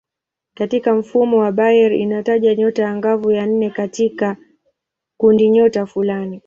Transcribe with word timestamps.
Katika 0.53 0.95
mfumo 0.95 1.37
wa 1.37 1.51
Bayer 1.51 1.93
inataja 1.93 2.55
nyota 2.55 2.89
angavu 2.89 3.31
ya 3.31 3.45
nne 3.47 3.69
katika 3.69 4.37
kundinyota 5.17 5.85
fulani. 5.85 6.39